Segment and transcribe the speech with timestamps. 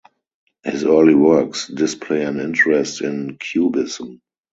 [0.63, 4.19] His early works display an interest in cubism.